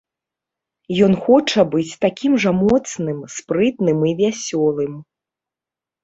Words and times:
Ён 1.07 1.11
хоча 1.25 1.65
быць 1.75 1.99
такім 2.05 2.37
жа 2.45 2.53
моцным, 2.61 3.19
спрытным 3.33 3.99
і 4.13 4.13
вясёлым. 4.23 4.97